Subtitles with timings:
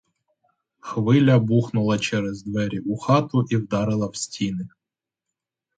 [0.79, 4.67] Хвиля бухнула через двері у хату і вдарила в стіни.